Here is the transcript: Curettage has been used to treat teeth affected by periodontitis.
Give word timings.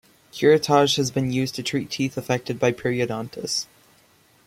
Curettage 0.33 0.97
has 0.97 1.11
been 1.11 1.31
used 1.31 1.53
to 1.53 1.61
treat 1.61 1.91
teeth 1.91 2.17
affected 2.17 2.57
by 2.59 2.71
periodontitis. 2.71 3.67